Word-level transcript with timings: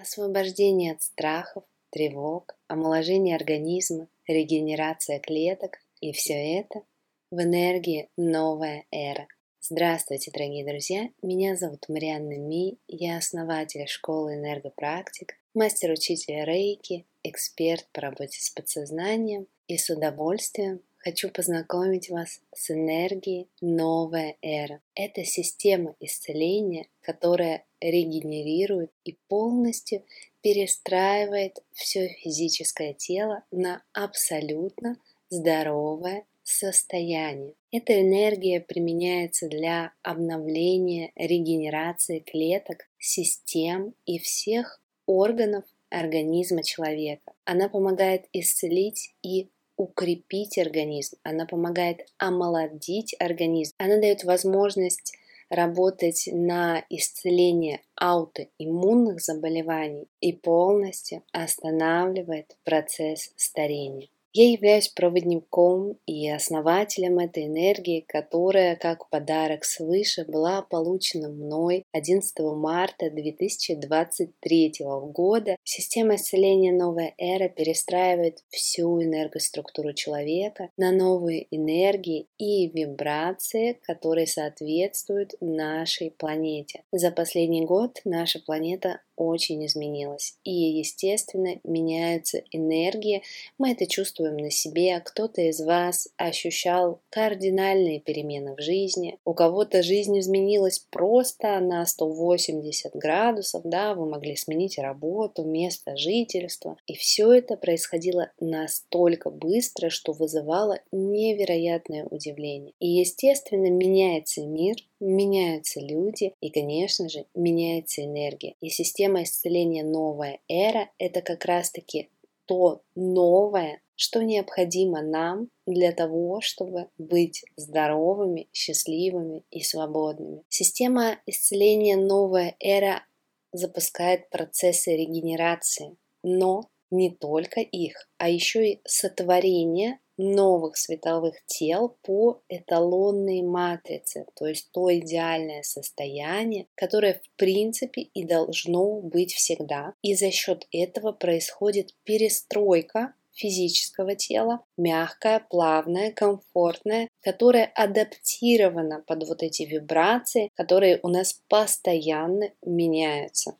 освобождение 0.00 0.92
от 0.92 1.02
страхов, 1.02 1.64
тревог, 1.90 2.56
омоложение 2.68 3.34
организма, 3.36 4.08
регенерация 4.26 5.18
клеток 5.18 5.78
и 6.00 6.12
все 6.12 6.34
это 6.60 6.82
в 7.30 7.42
энергии 7.42 8.08
новая 8.16 8.84
эра. 8.90 9.26
Здравствуйте, 9.60 10.30
дорогие 10.30 10.64
друзья! 10.64 11.08
Меня 11.20 11.56
зовут 11.56 11.88
Марианна 11.88 12.38
Ми, 12.38 12.78
я 12.86 13.18
основатель 13.18 13.86
школы 13.88 14.34
энергопрактик, 14.34 15.34
мастер-учитель 15.52 16.44
рейки, 16.44 17.04
эксперт 17.24 17.86
по 17.92 18.00
работе 18.00 18.40
с 18.40 18.50
подсознанием 18.50 19.46
и 19.66 19.76
с 19.76 19.90
удовольствием 19.90 20.80
хочу 20.98 21.30
познакомить 21.30 22.10
вас 22.10 22.40
с 22.54 22.70
энергией 22.70 23.48
новая 23.60 24.36
эра. 24.42 24.80
Это 24.94 25.24
система 25.24 25.94
исцеления, 26.00 26.86
которая 27.00 27.64
регенерирует 27.80 28.90
и 29.04 29.16
полностью 29.28 30.04
перестраивает 30.42 31.58
все 31.72 32.08
физическое 32.08 32.94
тело 32.94 33.44
на 33.50 33.82
абсолютно 33.92 34.96
здоровое 35.30 36.24
состояние. 36.42 37.54
Эта 37.70 38.00
энергия 38.00 38.60
применяется 38.60 39.48
для 39.48 39.92
обновления, 40.02 41.12
регенерации 41.14 42.20
клеток, 42.20 42.88
систем 42.98 43.94
и 44.06 44.18
всех 44.18 44.80
органов 45.06 45.64
организма 45.90 46.62
человека. 46.62 47.32
Она 47.44 47.68
помогает 47.68 48.26
исцелить 48.32 49.14
и 49.22 49.48
укрепить 49.78 50.58
организм, 50.58 51.16
она 51.22 51.46
помогает 51.46 52.06
омолодить 52.18 53.16
организм, 53.18 53.74
она 53.78 53.98
дает 53.98 54.24
возможность 54.24 55.14
работать 55.48 56.28
на 56.30 56.84
исцеление 56.90 57.80
аутоиммунных 57.94 59.20
заболеваний 59.20 60.06
и 60.20 60.32
полностью 60.32 61.22
останавливает 61.32 62.56
процесс 62.64 63.32
старения. 63.36 64.08
Я 64.32 64.50
являюсь 64.50 64.88
проводником 64.88 65.98
и 66.06 66.28
основателем 66.28 67.18
этой 67.18 67.46
энергии, 67.46 68.04
которая, 68.06 68.76
как 68.76 69.08
подарок 69.08 69.64
свыше, 69.64 70.24
была 70.26 70.62
получена 70.62 71.30
мной 71.30 71.84
11 71.92 72.38
марта 72.54 73.10
2023 73.10 74.74
года. 75.12 75.56
Система 75.64 76.16
исцеления 76.16 76.72
«Новая 76.72 77.14
эра» 77.16 77.48
перестраивает 77.48 78.44
всю 78.50 79.02
энергоструктуру 79.02 79.94
человека 79.94 80.68
на 80.76 80.92
новые 80.92 81.46
энергии 81.50 82.28
и 82.36 82.68
вибрации, 82.68 83.78
которые 83.82 84.26
соответствуют 84.26 85.34
нашей 85.40 86.10
планете. 86.10 86.82
За 86.92 87.10
последний 87.10 87.64
год 87.64 88.00
наша 88.04 88.40
планета 88.40 89.00
очень 89.18 89.66
изменилась. 89.66 90.36
И, 90.44 90.52
естественно, 90.52 91.58
меняются 91.64 92.42
энергии. 92.52 93.22
Мы 93.58 93.72
это 93.72 93.86
чувствуем 93.86 94.36
на 94.36 94.50
себе. 94.50 95.00
Кто-то 95.00 95.42
из 95.42 95.60
вас 95.60 96.08
ощущал 96.16 97.00
кардинальные 97.10 98.00
перемены 98.00 98.54
в 98.54 98.60
жизни. 98.60 99.18
У 99.24 99.34
кого-то 99.34 99.82
жизнь 99.82 100.18
изменилась 100.18 100.78
просто 100.78 101.58
на 101.60 101.84
180 101.84 102.94
градусов. 102.94 103.62
Да, 103.64 103.94
вы 103.94 104.08
могли 104.08 104.36
сменить 104.36 104.78
работу, 104.78 105.44
место 105.44 105.96
жительства. 105.96 106.76
И 106.86 106.94
все 106.94 107.32
это 107.32 107.56
происходило 107.56 108.30
настолько 108.40 109.30
быстро, 109.30 109.90
что 109.90 110.12
вызывало 110.12 110.78
невероятное 110.92 112.04
удивление. 112.04 112.72
И, 112.78 112.88
естественно, 112.88 113.68
меняется 113.68 114.42
мир, 114.46 114.76
меняются 115.00 115.80
люди 115.80 116.34
и, 116.40 116.50
конечно 116.50 117.08
же, 117.08 117.24
меняется 117.34 118.04
энергия. 118.04 118.54
И 118.60 118.68
система 118.68 119.07
исцеления 119.16 119.84
новая 119.84 120.40
эра– 120.48 120.90
это 120.98 121.22
как 121.22 121.44
раз-таки 121.44 122.10
то 122.46 122.82
новое, 122.94 123.82
что 123.94 124.22
необходимо 124.22 125.02
нам 125.02 125.48
для 125.66 125.92
того, 125.92 126.40
чтобы 126.40 126.88
быть 126.96 127.44
здоровыми, 127.56 128.48
счастливыми 128.52 129.44
и 129.50 129.62
свободными. 129.62 130.44
Система 130.48 131.18
исцеления 131.26 131.96
новая 131.96 132.54
эра 132.60 133.04
запускает 133.52 134.30
процессы 134.30 134.96
регенерации, 134.96 135.96
но 136.22 136.68
не 136.90 137.10
только 137.10 137.60
их, 137.60 138.08
а 138.16 138.28
еще 138.30 138.72
и 138.72 138.80
сотворение 138.84 139.98
новых 140.18 140.76
световых 140.76 141.34
тел 141.46 141.96
по 142.02 142.42
эталонной 142.48 143.42
матрице, 143.42 144.26
то 144.34 144.46
есть 144.46 144.70
то 144.72 144.94
идеальное 144.94 145.62
состояние, 145.62 146.66
которое 146.74 147.14
в 147.14 147.36
принципе 147.36 148.02
и 148.02 148.24
должно 148.24 149.00
быть 149.00 149.32
всегда. 149.32 149.94
И 150.02 150.14
за 150.14 150.30
счет 150.30 150.66
этого 150.72 151.12
происходит 151.12 151.94
перестройка 152.04 153.14
физического 153.38 154.16
тела, 154.16 154.64
мягкая, 154.76 155.46
плавная, 155.48 156.10
комфортная, 156.10 157.08
которая 157.22 157.70
адаптирована 157.74 159.02
под 159.06 159.28
вот 159.28 159.42
эти 159.42 159.62
вибрации, 159.62 160.50
которые 160.54 160.98
у 161.02 161.08
нас 161.08 161.40
постоянно 161.48 162.50
меняются. 162.62 163.56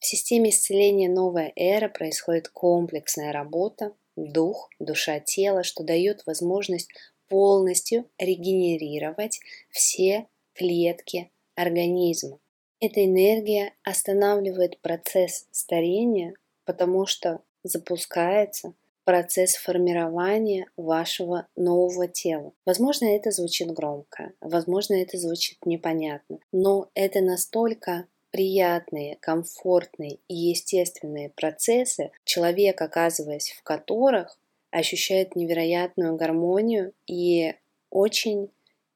В 0.00 0.06
системе 0.06 0.50
исцеления 0.50 1.10
«Новая 1.10 1.52
эра» 1.54 1.88
происходит 1.88 2.48
комплексная 2.48 3.32
работа, 3.32 3.92
дух, 4.16 4.70
душа, 4.78 5.20
тело, 5.20 5.62
что 5.62 5.84
дает 5.84 6.24
возможность 6.26 6.90
полностью 7.28 8.06
регенерировать 8.18 9.40
все 9.70 10.26
клетки 10.54 11.30
организма. 11.54 12.38
Эта 12.80 13.04
энергия 13.04 13.74
останавливает 13.82 14.80
процесс 14.80 15.46
старения, 15.50 16.34
потому 16.64 17.06
что 17.06 17.40
запускается 17.62 18.74
процесс 19.04 19.56
формирования 19.56 20.66
вашего 20.76 21.46
нового 21.56 22.08
тела. 22.08 22.52
Возможно, 22.64 23.06
это 23.06 23.30
звучит 23.30 23.70
громко, 23.72 24.32
возможно, 24.40 24.94
это 24.94 25.18
звучит 25.18 25.58
непонятно, 25.66 26.38
но 26.52 26.90
это 26.94 27.20
настолько 27.20 28.06
приятные, 28.30 29.16
комфортные 29.20 30.18
и 30.28 30.34
естественные 30.34 31.30
процессы, 31.30 32.10
человек, 32.24 32.80
оказываясь 32.80 33.50
в 33.50 33.62
которых, 33.62 34.38
ощущает 34.70 35.34
невероятную 35.36 36.16
гармонию 36.16 36.92
и 37.06 37.54
очень 37.90 38.50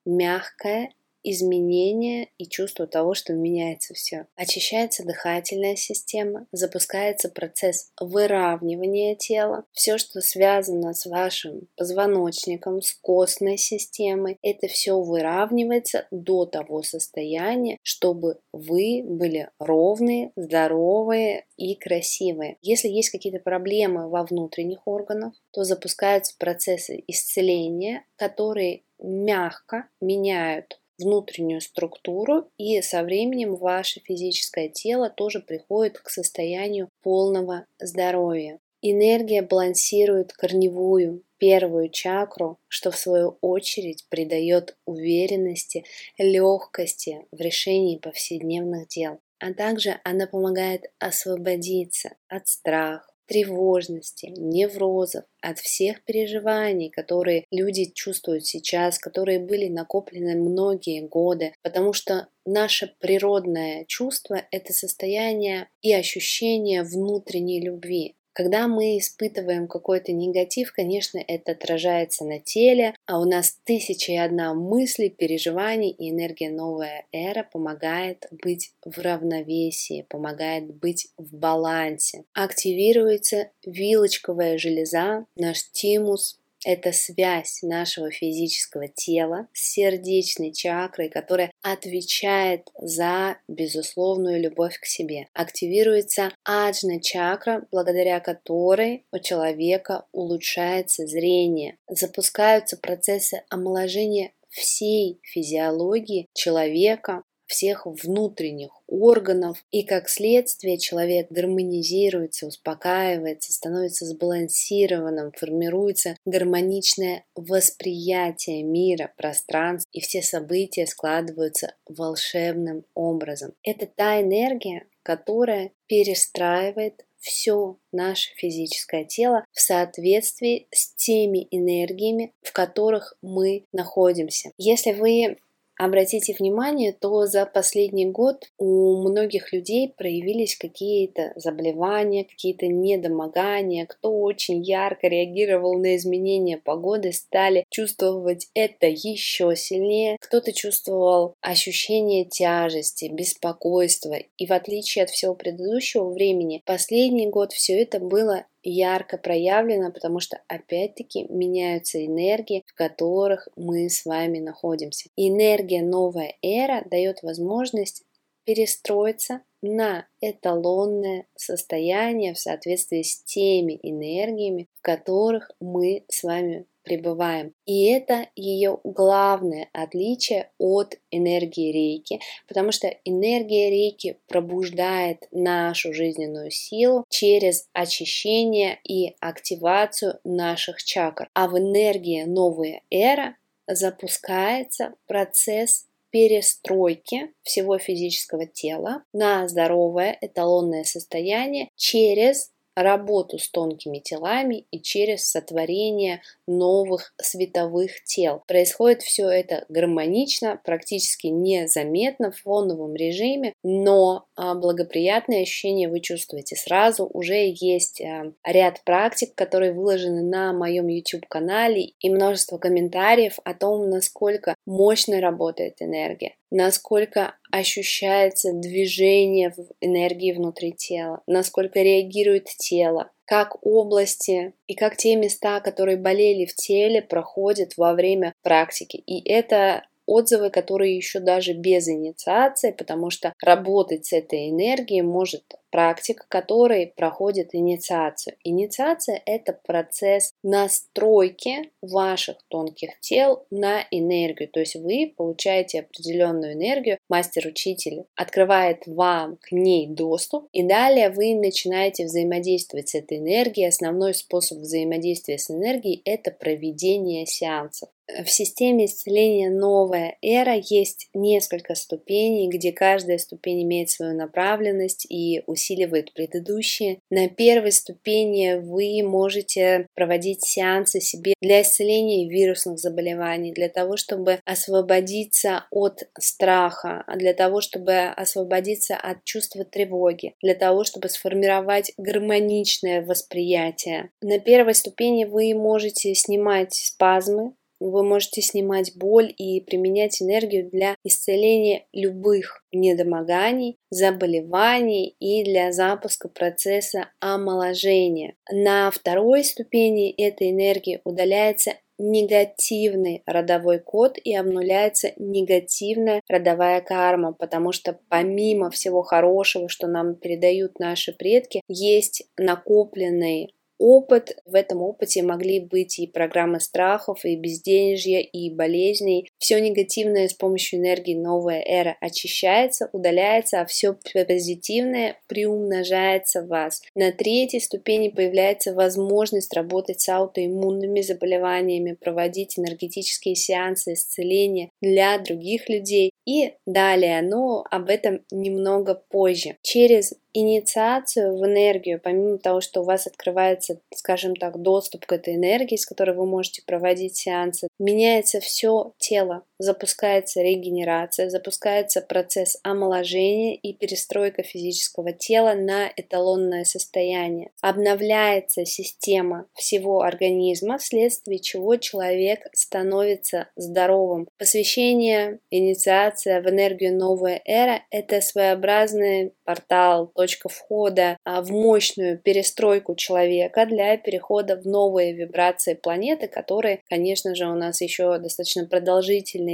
мягкое 0.05 0.93
изменение 1.25 2.29
и 2.39 2.47
чувство 2.47 2.87
того, 2.87 3.15
что 3.15 3.33
меняется 3.33 3.95
все. 3.95 4.27
Очищается 4.37 5.05
дыхательная 5.05 5.75
система, 5.75 6.47
запускается 6.53 7.29
процесс 7.29 7.91
выравнивания 8.01 9.17
тела. 9.17 9.65
Все, 9.73 9.99
что 9.99 10.21
связано 10.21 10.93
с 10.93 11.07
вашим 11.07 11.69
позвоночником, 11.77 12.83
с 12.83 12.93
костной 12.93 13.57
системой, 13.57 14.39
это 14.43 14.69
все 14.69 15.01
выравнивается 15.01 16.07
до 16.11 16.45
того 16.45 16.83
состояния, 16.83 17.79
чтобы 17.83 18.39
вы 18.53 19.03
были 19.05 19.51
ровные, 19.59 20.31
здоровые 20.37 21.47
и 21.56 21.75
красивые. 21.75 22.59
Если 22.61 22.89
есть 22.89 23.11
какие-то 23.11 23.39
проблемы 23.41 24.09
во 24.09 24.25
внутренних 24.25 24.87
органах, 24.87 25.33
то 25.53 25.65
запускаются 25.65 26.35
процессы 26.39 27.03
исцеления, 27.06 28.05
которые 28.17 28.83
мягко 28.99 29.89
меняют 30.01 30.81
внутреннюю 30.99 31.60
структуру, 31.60 32.49
и 32.59 32.81
со 32.82 33.03
временем 33.03 33.56
ваше 33.56 34.00
физическое 34.00 34.69
тело 34.69 35.10
тоже 35.10 35.41
приходит 35.41 35.99
к 35.99 36.09
состоянию 36.09 36.88
полного 37.03 37.66
здоровья. 37.78 38.59
Энергия 38.87 39.41
балансирует 39.41 40.34
корневую, 40.34 41.22
первую 41.38 41.88
чакру, 41.88 42.59
что 42.69 42.91
в 42.91 42.99
свою 42.99 43.38
очередь 43.41 44.05
придает 44.10 44.77
уверенности, 44.84 45.84
легкости 46.19 47.26
в 47.32 47.41
решении 47.41 47.97
повседневных 47.97 48.88
дел. 48.88 49.21
А 49.38 49.55
также 49.55 50.00
она 50.05 50.26
помогает 50.26 50.91
освободиться 50.99 52.16
от 52.28 52.47
страха, 52.49 53.13
тревожности, 53.26 54.26
неврозов, 54.37 55.25
от 55.41 55.59
всех 55.59 56.05
переживаний, 56.05 56.91
которые 56.91 57.44
люди 57.50 57.87
чувствуют 57.94 58.47
сейчас, 58.47 58.99
которые 58.99 59.38
были 59.38 59.69
накоплены 59.69 60.37
многие 60.37 61.06
годы, 61.06 61.53
потому 61.62 61.93
что 61.93 62.29
наше 62.47 62.94
природное 63.00 63.85
чувство– 63.87 64.43
это 64.50 64.73
состояние 64.73 65.69
и 65.82 65.93
ощущение 65.93 66.82
внутренней 66.82 67.61
любви. 67.61 68.17
Когда 68.35 68.67
мы 68.67 68.99
испытываем 68.99 69.69
какой-то 69.69 70.13
негатив, 70.13 70.73
конечно, 70.73 71.23
это 71.25 71.53
отражается 71.53 72.25
на 72.25 72.41
теле, 72.41 72.95
а 73.07 73.21
у 73.21 73.25
нас 73.25 73.61
тысяча 73.63 74.13
и 74.13 74.17
одна 74.17 74.55
мысли, 74.55 75.09
переживаний, 75.09 75.91
и 75.91 76.11
энергия 76.11 76.51
новая 76.51 77.07
эра 77.13 77.49
помогает 77.51 78.27
быть 78.33 78.73
в 78.85 78.99
равновесии, 78.99 80.05
помогает 80.09 80.75
быть 80.75 81.09
в 81.17 81.33
балансе. 81.37 82.25
Активируется 82.33 83.51
вилочковая 83.65 84.59
железа, 84.59 85.27
наш 85.37 85.71
тимус, 85.71 86.41
это 86.64 86.93
связь 86.93 87.62
нашего 87.62 88.11
физического 88.11 88.88
тела 88.88 89.49
с 89.52 89.72
сердечной 89.72 90.52
чакрой, 90.52 91.08
которая 91.08 91.50
отвечает 91.62 92.69
за 92.78 93.38
безусловную 93.49 94.40
любовь 94.40 94.78
к 94.78 94.87
себе. 94.87 95.26
Активируется 95.32 96.32
аджна 96.44 97.00
чакра, 97.00 97.66
благодаря 97.70 98.20
которой 98.20 99.05
у 99.12 99.19
человека 99.19 100.06
улучшается 100.12 101.06
зрение. 101.06 101.76
Запускаются 101.88 102.76
процессы 102.76 103.43
омоложения 103.50 104.32
всей 104.49 105.20
физиологии 105.22 106.28
человека, 106.32 107.25
всех 107.55 107.87
внутренних 107.87 108.71
органов, 108.89 109.65
и 109.71 109.85
как 109.85 110.09
следствие 110.09 110.77
человек 110.77 111.29
гармонизируется, 111.31 112.49
успокаивается, 112.49 113.53
становится 113.53 114.06
сбалансированным, 114.06 115.31
формируется 115.33 116.17
гармоничное 116.25 117.25
восприятие 117.37 118.65
мира, 118.65 119.12
пространства, 119.17 119.89
и 119.93 120.01
все 120.01 120.21
события 120.21 120.87
складываются 120.87 121.75
волшебным 121.89 122.85
образом. 122.95 123.55
Это 123.62 123.87
та 123.87 124.21
энергия, 124.21 124.89
которая 125.05 125.71
перестраивает 125.87 127.05
все 127.19 127.79
наше 127.93 128.35
физическое 128.35 129.05
тело 129.05 129.45
в 129.53 129.61
соответствии 129.61 130.67
с 130.73 130.93
теми 130.95 131.47
энергиями, 131.53 132.33
в 132.43 132.53
которых 132.53 133.17
мы 133.23 133.65
находимся. 133.73 134.50
Если 134.59 134.93
вы 134.93 135.39
обратите 135.76 136.35
внимание, 136.38 136.93
то 136.93 137.26
за 137.26 137.47
последний 137.47 138.06
год 138.06 138.44
у 138.59 138.97
многих 139.09 139.53
людей 139.53 139.93
проявились 139.97 140.56
какие-то 140.56 141.32
заболевания, 141.37 142.25
какие-то 142.25 142.67
недомогания, 142.67 143.87
кто 143.87 144.21
очень 144.21 144.62
ярко 144.62 145.09
реагировал 145.09 145.79
на 145.79 145.97
изменения 145.97 146.59
погоды, 146.59 147.12
стали 147.12 147.65
чувствовать 147.71 148.49
это 148.55 148.87
еще 148.87 149.55
сильнее, 149.56 150.17
кто-то 150.21 150.53
чувствовал 150.53 151.35
ощущение 151.41 152.25
тяжести, 152.25 153.11
беспокойства, 153.12 154.17
и 154.37 154.47
в 154.47 154.53
отличие 154.53 155.05
от 155.05 155.11
всего 155.11 155.35
предыдущего 155.35 156.11
времени, 156.11 156.62
последний 156.65 157.29
год 157.29 157.53
все 157.53 157.81
это 157.82 158.00
было 158.00 158.44
ярко 158.64 159.19
проявлено, 159.19 159.93
потому 159.93 160.20
что 160.20 160.40
опять-таки 160.49 161.26
меняются 161.28 162.05
энергии, 162.05 162.62
в 162.66 162.75
которых 162.75 163.49
мы 163.56 163.88
с 163.88 164.05
вами 164.05 164.38
находимся. 164.38 165.11
Энергия 165.16 165.82
новая 165.82 166.34
эра 166.43 166.84
дает 166.90 167.22
возможность 167.22 168.05
перестроиться 168.44 169.43
на 169.62 170.06
эталонное 170.20 171.26
состояние 171.34 172.34
в 172.34 172.38
соответствии 172.38 173.02
с 173.02 173.22
теми 173.22 173.78
энергиями, 173.82 174.69
в 174.75 174.82
которых 174.82 175.50
мы 175.61 176.05
с 176.08 176.22
вами 176.22 176.66
пребываем. 176.85 177.53
И 177.67 177.87
это 177.87 178.29
ее 178.37 178.79
главное 178.85 179.69
отличие 179.73 180.51
от 180.59 180.99
энергии 181.11 181.73
рейки, 181.73 182.21
потому 182.47 182.73
что 182.73 182.89
энергия 183.05 183.71
рейки 183.71 184.19
пробуждает 184.29 185.27
нашу 185.33 185.93
жизненную 185.93 186.51
силу 186.51 187.05
через 187.09 187.69
очищение 187.73 188.79
и 188.85 189.15
активацию 189.21 190.21
наших 190.25 190.83
чакр. 190.83 191.29
А 191.35 191.49
в 191.49 191.59
энергии 191.59 192.23
новая 192.25 192.83
эра 192.91 193.37
запускается 193.67 194.95
процесс 195.07 195.87
перестройки 196.15 197.33
всего 197.43 197.77
физического 197.79 198.47
тела 198.47 199.03
на 199.13 199.49
здоровое 199.49 200.17
эталонное 200.21 200.85
состояние 200.85 201.71
через 201.75 202.53
работу 202.75 203.38
с 203.38 203.49
тонкими 203.49 203.99
телами 203.99 204.67
и 204.71 204.81
через 204.81 205.29
сотворение 205.29 206.23
новых 206.47 207.15
световых 207.21 208.03
тел. 208.05 208.43
Происходит 208.47 209.03
все 209.03 209.29
это 209.29 209.65
гармонично, 209.69 210.61
практически 210.65 211.29
незаметно 211.29 212.31
в 212.31 212.41
фоновом 212.41 212.94
режиме, 212.94 213.53
но 213.62 214.26
а, 214.37 214.55
благоприятные 214.55 215.43
ощущения 215.43 215.88
вы 215.88 216.00
чувствуете 216.00 216.56
сразу. 216.56 217.09
Уже 217.12 217.53
есть 217.55 218.00
а, 218.00 218.32
ряд 218.44 218.82
практик, 218.85 219.35
которые 219.35 219.73
выложены 219.73 220.23
на 220.23 220.53
моем 220.53 220.88
YouTube-канале 220.88 221.93
и 221.99 222.11
множество 222.11 222.59
комментариев 222.59 223.38
о 223.44 223.55
том, 223.55 223.88
насколько 223.88 224.55
мощно 224.67 225.21
работает 225.21 225.81
энергия 225.81 226.37
насколько 226.55 227.35
ощущается 227.55 228.53
движение 228.53 229.51
в 229.51 229.69
энергии 229.81 230.33
внутри 230.33 230.73
тела, 230.73 231.23
насколько 231.29 231.81
реагирует 231.81 232.47
тело, 232.47 233.12
как 233.27 233.65
области 233.65 234.55
и 234.67 234.75
как 234.75 234.97
те 234.97 235.15
места, 235.15 235.61
которые 235.61 235.97
болели 235.97 236.47
в 236.47 236.55
теле, 236.56 237.01
проходят 237.01 237.77
во 237.77 237.95
время 237.95 238.35
практики. 238.43 238.97
И 238.97 239.27
это 239.29 239.85
отзывы, 240.06 240.51
которые 240.51 240.97
еще 240.97 241.21
даже 241.21 241.53
без 241.53 241.89
инициации, 241.89 242.73
потому 242.73 243.11
что 243.11 243.33
работать 243.41 244.07
с 244.07 244.12
этой 244.12 244.50
энергией 244.50 245.03
может 245.03 245.45
практика, 245.75 246.25
который 246.29 246.87
проходит 246.87 247.53
инициацию. 247.53 248.37
Инициация– 248.44 249.21
это 249.26 249.59
процесс 249.67 250.32
настройки 250.44 251.73
ваших 251.82 252.37
тонких 252.47 253.00
тел 253.00 253.44
на 253.50 253.85
энергию. 253.91 254.49
То 254.49 254.61
есть 254.61 254.76
вы 254.76 255.12
получаете 255.17 255.81
определенную 255.81 256.53
энергию, 256.53 256.99
мастер-учитель 257.09 258.05
открывает 258.15 258.87
вам 258.87 259.37
к 259.43 259.50
ней 259.50 259.88
доступ, 259.88 260.47
и 260.53 260.62
далее 260.62 261.11
вы 261.11 261.35
начинаете 261.35 262.05
взаимодействовать 262.05 262.91
с 262.91 262.94
этой 262.94 263.19
энергией. 263.19 263.67
Основной 263.67 264.15
способ 264.15 264.59
взаимодействия 264.59 265.38
с 265.38 265.50
энергией– 265.50 266.03
это 266.05 266.31
проведение 266.31 267.26
сеансов. 267.26 267.88
В 268.06 268.29
системе 268.29 268.85
исцеления 268.85 269.49
новая 269.49 270.19
эра 270.21 270.56
есть 270.56 271.09
несколько 271.15 271.75
ступеней, 271.75 272.49
где 272.49 272.71
каждая 272.71 273.17
ступень 273.17 273.62
имеет 273.62 273.88
свою 273.88 274.15
направленность 274.15 275.06
и 275.09 275.43
усиливает 275.47 275.63
усиливает 275.64 276.12
предыдущие. 276.12 276.99
На 277.11 277.28
первой 277.28 277.72
ступени 277.72 278.55
вы 278.55 279.02
можете 279.06 279.87
проводить 279.94 280.44
сеансы 280.44 281.00
себе 281.00 281.34
для 281.40 281.62
исцеления 281.62 282.28
вирусных 282.28 282.78
заболеваний, 282.78 283.52
для 283.52 283.69
того, 283.69 283.96
чтобы 283.96 284.40
освободиться 284.44 285.64
от 285.70 286.05
страха, 286.19 287.05
для 287.16 287.34
того, 287.34 287.61
чтобы 287.61 288.06
освободиться 288.08 288.96
от 288.96 289.25
чувства 289.25 289.64
тревоги, 289.64 290.34
для 290.43 290.55
того, 290.55 290.84
чтобы 290.84 291.08
сформировать 291.08 291.93
гармоничное 291.96 293.05
восприятие. 293.05 294.11
На 294.20 294.38
первой 294.38 294.75
ступени 294.75 295.25
вы 295.25 295.55
можете 295.55 296.14
снимать 296.14 296.75
спазмы, 296.75 297.55
вы 297.91 298.03
можете 298.03 298.41
снимать 298.41 298.97
боль 298.97 299.33
и 299.37 299.61
применять 299.61 300.21
энергию 300.23 300.71
для 300.71 300.97
исцеления 301.05 301.87
любых 301.93 302.63
недомоганий, 302.73 303.77
заболеваний 303.91 305.15
и 305.19 305.45
для 305.45 305.73
запуска 305.73 306.29
процесса 306.29 307.11
омоложения. 307.21 308.35
На 308.51 308.91
второй 308.91 309.45
ступени 309.45 310.11
этой 310.11 310.50
энергии 310.50 311.00
удаляется 311.05 311.75
негативный 311.99 313.23
родовой 313.26 313.79
код 313.79 314.19
и 314.23 314.35
обнуляется 314.35 315.12
негативная 315.17 316.23
родовая 316.29 316.81
карма, 316.81 317.33
потому 317.33 317.73
что 317.73 317.99
помимо 318.09 318.71
всего 318.71 319.03
хорошего, 319.03 319.69
что 319.69 319.87
нам 319.87 320.14
передают 320.17 320.79
наши 320.79 321.12
предки, 321.12 321.62
есть 321.69 322.26
накопленный 322.37 323.53
опыт. 323.78 324.37
В 324.45 324.54
этом 324.54 324.83
опыте 324.83 325.23
могли 325.23 325.61
быть 325.61 325.99
и 325.99 326.07
программы 326.07 326.61
страхов, 326.61 327.25
и 327.25 327.37
безденежья, 327.37 328.21
и 328.21 328.50
болезней. 328.50 329.31
Все 329.38 329.61
негативное 329.61 330.28
с 330.28 330.35
помощью 330.35 330.81
энергии 330.81 331.14
новая 331.14 331.62
эра 331.64 331.97
очищается, 332.00 332.88
удаляется, 332.93 333.61
а 333.61 333.66
все 333.66 333.95
позитивное 333.95 335.19
приумножается 335.26 336.43
в 336.43 336.49
вас. 336.49 336.83
На 336.95 337.12
третьей 337.12 337.61
ступени 337.61 338.09
появляется 338.09 338.75
возможность 338.75 339.54
работать 339.54 340.00
с 340.00 340.09
аутоиммунными 340.09 341.00
заболеваниями, 341.00 341.97
проводить 342.00 342.59
энергетические 342.59 343.35
сеансы 343.35 343.95
исцеления 343.95 344.71
для 344.81 345.19
других 345.19 345.69
людей 345.69 346.12
и 346.26 346.54
далее, 346.66 347.23
но 347.23 347.64
об 347.71 347.90
этом 347.90 348.25
немного 348.31 348.95
позже. 348.95 349.57
Через 349.62 350.14
инициацию 350.35 351.38
в 351.38 351.47
энергию, 351.47 352.00
помимо 352.03 352.38
того, 352.38 352.61
что 352.61 352.83
у 352.83 352.85
вас 352.85 353.07
открывается, 353.07 353.81
скажем 353.95 354.37
так, 354.37 354.61
доступ 354.61 355.07
к 355.07 355.12
этой 355.12 355.37
энергии, 355.37 355.76
с 355.76 355.87
которой 355.87 356.14
вы 356.14 356.26
можете 356.26 356.62
проводить 356.67 357.17
сеансы, 357.17 357.69
меняется 357.79 358.41
все 358.41 358.93
тело, 358.99 359.45
запускается 359.64 360.42
регенерация, 360.42 361.30
запускается 361.30 362.00
процесс 362.00 362.59
омоложения 362.62 363.56
и 363.56 363.73
перестройка 363.73 364.42
физического 364.42 365.12
тела 365.12 365.54
на 365.54 365.90
эталонное 365.97 366.64
состояние. 366.64 367.50
Обновляется 367.61 368.64
система 368.64 369.47
всего 369.54 370.02
организма, 370.02 370.78
вследствие 370.78 371.40
чего 371.40 371.76
человек 371.76 372.40
становится 372.52 373.49
здоровым. 373.56 374.28
Посвящение, 374.38 375.40
инициация 375.50 376.40
в 376.42 376.49
энергию 376.49 376.97
новая 376.97 377.40
эра– 377.44 377.83
это 377.90 378.21
своеобразный 378.21 379.33
портал, 379.44 380.11
точка 380.14 380.49
входа 380.49 381.16
а, 381.25 381.42
в 381.42 381.50
мощную 381.50 382.18
перестройку 382.18 382.94
человека 382.94 383.66
для 383.66 383.97
перехода 383.97 384.56
в 384.56 384.66
новые 384.66 385.12
вибрации 385.12 385.75
планеты, 385.75 386.28
которые, 386.28 386.80
конечно 386.88 387.35
же, 387.35 387.47
у 387.47 387.54
нас 387.54 387.80
еще 387.80 388.18
достаточно 388.18 388.66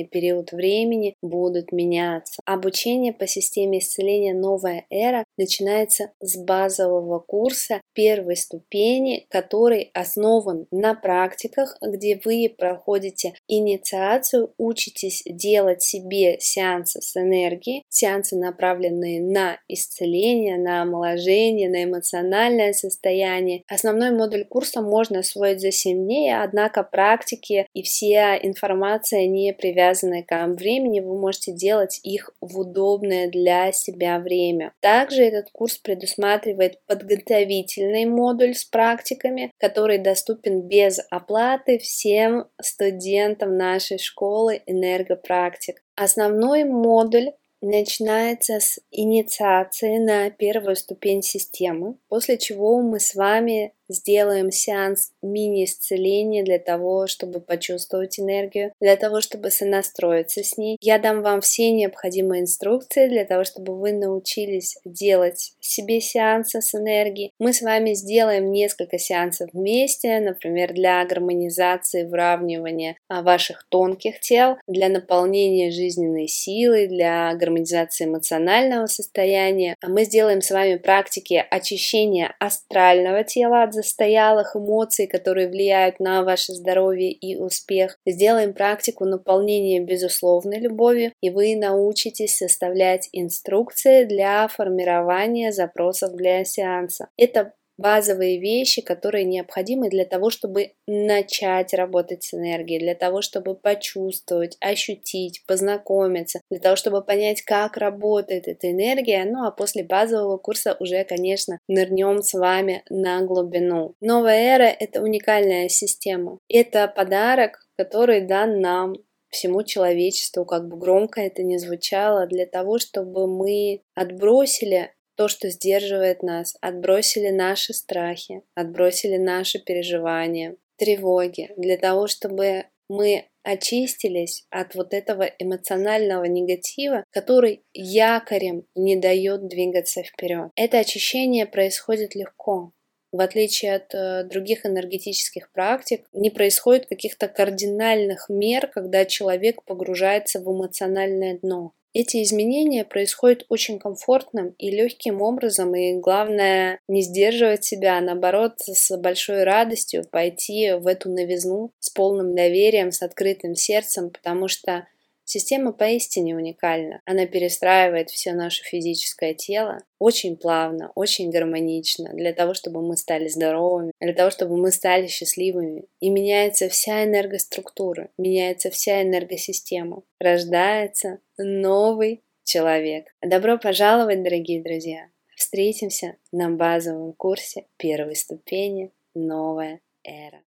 продолжительный 0.01 0.05
период 0.05 0.53
времени 0.53 1.15
будут 1.23 1.73
меняться. 1.73 2.41
Обучение 2.45 3.13
по 3.13 3.27
системе 3.27 3.79
исцеления 3.79 4.35
«Новая 4.35 4.85
эра» 4.91 5.25
начинается 5.37 6.13
с 6.21 6.37
базового 6.37 7.19
курса 7.21 7.81
первой 7.95 8.37
ступени, 8.37 9.27
который 9.31 9.91
основан 9.95 10.67
на 10.71 10.95
практиках, 10.95 11.77
где 11.83 12.21
вы 12.25 12.53
проходите 12.57 13.35
инициацию, 13.49 14.53
учитесь 14.59 15.23
делать 15.27 15.83
себе 15.83 16.39
сеансы 16.41 17.01
с 17.01 17.17
энергией, 17.17 17.85
сеансы, 17.89 18.37
направленные 18.37 19.21
на 19.21 19.59
исцеление, 19.69 20.59
на 20.59 20.83
омоложение, 20.83 21.69
на 21.69 21.85
эмоциональное 21.85 22.73
состояние. 22.73 23.63
Основной 23.69 24.11
модуль 24.11 24.45
курса 24.45 24.83
можно 24.83 25.21
освоить 25.21 25.61
за 25.61 25.71
7 25.71 26.05
дней, 26.05 26.35
однако 26.35 26.83
практики 26.83 27.67
и 27.73 27.83
вся 27.83 28.37
информация 28.37 29.27
не 29.27 29.53
привязаны 29.53 30.23
к 30.23 30.41
времени, 30.57 31.01
вы 31.01 31.19
можете 31.19 31.53
делать 31.53 32.01
их 32.03 32.31
в 32.41 32.59
удобное 32.59 33.29
для 33.29 33.73
себя 33.73 34.19
время. 34.19 34.73
Также 34.81 35.20
этот 35.23 35.51
курс 35.53 35.79
предусматривает 35.79 36.81
подготовительный 36.87 38.07
модуль 38.07 38.55
с 38.55 38.65
практиками, 38.65 39.53
который 39.59 39.99
доступен 39.99 40.63
без 40.63 41.01
оплаты 41.11 41.79
всем 41.79 42.47
студентам 42.61 43.57
нашей 43.57 43.99
школы 43.99 44.63
энергопрактик. 44.67 45.83
Основной 45.95 46.65
модуль 46.65 47.33
начинается 47.61 48.61
с 48.61 48.81
инициации 48.91 49.99
на 49.99 50.31
первую 50.31 50.77
ступень 50.77 51.23
системы, 51.23 51.97
после 52.09 52.39
чего 52.39 52.81
мы 52.81 53.01
с 53.01 53.15
вами 53.15 53.75
сделаем 53.91 54.51
сеанс 54.51 55.13
мини-исцеления 55.23 56.45
для 56.45 56.59
того, 56.59 57.07
чтобы 57.07 57.41
почувствовать 57.41 58.19
энергию, 58.19 58.73
для 58.81 58.97
того, 58.97 59.21
чтобы 59.21 59.51
сонастроиться 59.51 60.43
с 60.43 60.57
ней. 60.57 60.77
Я 60.81 60.99
дам 60.99 61.23
вам 61.23 61.41
все 61.41 61.71
необходимые 61.71 62.43
инструкции 62.43 63.09
для 63.09 63.25
того, 63.25 63.45
чтобы 63.45 63.79
вы 63.79 63.93
научились 63.93 64.79
делать 64.85 65.53
себе 65.61 66.01
сеансы 66.01 66.61
с 66.61 66.75
энергией. 66.75 67.33
Мы 67.39 67.53
с 67.53 67.63
вами 67.63 67.95
сделаем 67.95 68.51
несколько 68.51 68.99
сеансов 68.99 69.51
вместе, 69.53 70.21
например, 70.21 70.73
для 70.73 71.05
гармонизации, 71.05 72.05
выравнивания 72.05 72.97
а, 73.09 73.23
ваших 73.23 73.67
тонких 73.69 74.21
тел, 74.21 74.57
для 74.67 74.89
наполнения 74.89 75.71
жизненной 75.71 76.29
силой, 76.29 76.87
для 76.87 77.35
гармонизации 77.35 78.07
эмоционального 78.07 78.87
состояния. 78.87 79.75
А 79.81 79.89
мы 79.89 80.05
сделаем 80.05 80.43
с 80.43 80.51
вами 80.51 80.77
практики 80.77 81.45
очищения 81.51 82.35
астрального 82.39 83.25
тела 83.25 83.63
от 83.63 83.75
застоялых 83.83 84.57
эмоций, 84.57 85.07
которые 85.07 85.49
влияют 85.49 86.01
на 86.01 86.23
ваше 86.23 86.53
здоровье 86.53 87.13
и 87.13 87.37
успех. 87.37 87.97
Сделаем 88.07 88.55
практику 88.55 89.05
наполнения 89.05 89.81
безусловной 89.81 90.59
любовью, 90.59 91.13
и 91.21 91.31
вы 91.31 91.57
научитесь 91.57 92.37
составлять 92.37 93.09
инструкции 93.13 94.05
для 94.05 94.49
формирования 94.49 95.53
запросов 95.53 96.15
для 96.15 96.45
сеанса. 96.45 97.09
Это 97.17 97.53
базовые 97.81 98.39
вещи, 98.39 98.83
которые 98.83 99.25
необходимы 99.25 99.89
для 99.89 100.05
того, 100.05 100.31
чтобы 100.31 100.73
начать 100.87 101.73
работать 101.75 102.23
с 102.23 102.35
энергией, 102.35 102.79
для 102.79 102.95
того, 102.95 103.23
чтобы 103.23 103.55
почувствовать, 103.55 104.57
ощутить, 104.61 105.43
познакомиться, 105.47 106.41
для 106.51 106.61
того, 106.61 106.77
чтобы 106.77 107.03
понять, 107.03 107.43
как 107.43 107.77
работает 107.77 108.47
эта 108.47 108.71
энергия. 108.71 109.25
Ну 109.25 109.45
а 109.45 109.51
после 109.51 109.83
базового 109.83 110.37
курса 110.37 110.77
уже, 110.79 111.05
конечно, 111.05 111.59
нырнем 111.69 112.23
с 112.23 112.35
вами 112.35 112.83
на 112.91 113.23
глубину. 113.23 113.95
Новая 114.01 114.57
эра— 114.57 114.77
это 114.79 115.03
уникальная 115.03 115.69
система. 115.69 116.39
Это 116.49 116.87
подарок, 116.89 117.67
который 117.77 118.21
дан 118.21 118.61
нам 118.61 118.95
всему 119.31 119.63
человечеству, 119.63 120.45
как 120.45 120.69
бы 120.69 120.77
громко 120.77 121.21
это 121.21 121.43
ни 121.43 121.57
звучало, 121.57 122.27
для 122.27 122.47
того, 122.47 122.79
чтобы 122.79 123.27
мы 123.27 123.81
отбросили 123.95 124.93
то, 125.21 125.29
что 125.29 125.51
сдерживает 125.51 126.23
нас, 126.23 126.57
отбросили 126.63 127.29
наши 127.29 127.75
страхи, 127.75 128.41
отбросили 128.55 129.19
наши 129.19 129.59
переживания, 129.59 130.57
тревоги, 130.79 131.51
для 131.59 131.77
того, 131.77 132.07
чтобы 132.07 132.65
мы 132.89 133.27
очистились 133.43 134.47
от 134.49 134.75
вот 134.75 134.95
этого 134.95 135.25
эмоционального 135.39 136.25
негатива, 136.25 137.05
который 137.11 137.63
якорем 137.75 138.65
не 138.75 138.97
дает 138.97 139.47
двигаться 139.47 140.03
вперед. 140.03 140.53
Это 140.57 140.79
очищение 140.79 141.45
происходит 141.45 142.15
легко. 142.15 142.73
В 143.13 143.21
отличие 143.21 143.75
от 143.75 143.95
э, 143.95 144.25
других 144.25 144.65
энергетических 144.65 145.53
практик, 145.53 146.07
не 146.15 146.31
происходит 146.31 146.87
каких-то 146.87 147.29
кардинальных 147.29 148.31
мер, 148.31 148.69
когда 148.69 149.05
человек 149.05 149.65
погружается 149.65 150.41
в 150.41 150.51
эмоциональное 150.51 151.39
дно. 151.39 151.75
Эти 151.93 152.23
изменения 152.23 152.85
происходят 152.85 153.45
очень 153.49 153.81
комфортным 153.81 154.55
и 154.59 154.71
легким 154.71 155.21
образом, 155.21 155.75
и 155.75 155.95
главное 155.95 156.79
не 156.87 157.03
сдерживать 157.03 157.65
себя, 157.65 157.99
а 157.99 158.01
наоборот 158.01 158.55
с 158.59 158.97
большой 158.97 159.43
радостью 159.43 160.05
пойти 160.09 160.73
в 160.73 160.87
эту 160.87 161.11
новизну 161.11 161.73
с 161.81 161.91
полным 161.91 162.37
доверием, 162.37 162.93
с 162.93 163.03
открытым 163.03 163.57
сердцем, 163.57 164.11
потому 164.11 164.47
что 164.47 164.87
Система 165.33 165.73
поистине 165.73 166.35
уникальна. 166.35 167.03
Она 167.05 167.25
перестраивает 167.25 168.11
все 168.11 168.33
наше 168.33 168.65
физическое 168.65 169.33
тело 169.33 169.85
очень 170.01 170.37
плавно, 170.37 170.91
очень 170.97 171.31
гармонично, 171.31 172.13
для 172.15 172.33
того, 172.33 172.53
чтобы 172.53 172.83
мы 172.83 172.97
стали 172.97 173.29
здоровыми, 173.29 173.93
для 174.01 174.13
того, 174.13 174.31
чтобы 174.31 174.57
мы 174.57 174.73
стали 174.73 175.07
счастливыми. 175.07 175.85
И 176.01 176.11
меняется 176.11 176.69
вся 176.69 177.05
энергоструктура, 177.05 178.09
меняется 178.19 178.71
вся 178.71 179.03
энергосистема. 179.03 180.03
Рождается 180.19 181.21
новый 181.39 182.25
человек. 182.43 183.15
Добро 183.23 183.57
пожаловать, 183.57 184.25
дорогие 184.25 184.61
друзья! 184.61 185.11
Встретимся 185.37 186.17
на 186.33 186.51
базовом 186.51 187.13
курсе 187.13 187.67
первой 187.77 188.17
ступени 188.17 188.91
«Новая 189.15 189.79
эра». 190.03 190.39